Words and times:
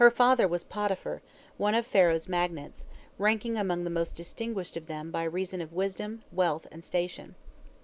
Her 0.01 0.09
father 0.09 0.47
was 0.47 0.63
Potiphar, 0.63 1.21
one 1.57 1.75
of 1.75 1.85
Pharaoh's 1.85 2.27
magnates, 2.27 2.87
ranking 3.19 3.55
among 3.55 3.83
the 3.83 3.91
most 3.91 4.15
distinguished 4.15 4.75
of 4.75 4.87
them 4.87 5.11
by 5.11 5.21
reason 5.25 5.61
of 5.61 5.73
wisdom, 5.73 6.23
wealth, 6.31 6.65
and 6.71 6.83
station. 6.83 7.35